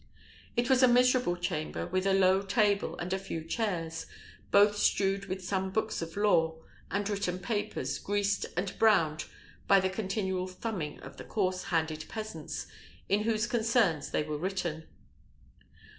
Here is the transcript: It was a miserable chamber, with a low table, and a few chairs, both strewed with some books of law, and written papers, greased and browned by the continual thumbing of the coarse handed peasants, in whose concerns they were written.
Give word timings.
It 0.57 0.67
was 0.67 0.81
a 0.81 0.87
miserable 0.87 1.35
chamber, 1.37 1.85
with 1.85 2.07
a 2.07 2.13
low 2.15 2.41
table, 2.41 2.97
and 2.97 3.13
a 3.13 3.19
few 3.19 3.43
chairs, 3.43 4.07
both 4.49 4.75
strewed 4.75 5.27
with 5.27 5.43
some 5.45 5.69
books 5.69 6.01
of 6.01 6.17
law, 6.17 6.57
and 6.89 7.07
written 7.07 7.37
papers, 7.37 7.99
greased 7.99 8.47
and 8.57 8.73
browned 8.79 9.25
by 9.67 9.79
the 9.79 9.91
continual 9.91 10.47
thumbing 10.47 10.99
of 11.01 11.17
the 11.17 11.23
coarse 11.23 11.65
handed 11.65 12.05
peasants, 12.09 12.65
in 13.09 13.25
whose 13.25 13.45
concerns 13.45 14.09
they 14.09 14.23
were 14.23 14.39
written. 14.39 14.87